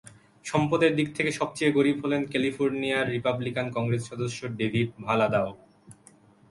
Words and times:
সম্পদের 0.45 0.91
দিক 0.95 1.07
থেকে 1.15 1.31
সবচেয়ে 1.31 1.75
গরিব 1.77 1.95
হলেন 2.03 2.21
ক্যালিফোর্নিয়ার 2.25 3.11
রিপাবলিকান 3.11 3.67
কংগ্রেস 3.75 4.01
সদস্য 4.09 4.39
ডেভিড 4.59 4.89
ভালাদাও। 5.05 5.49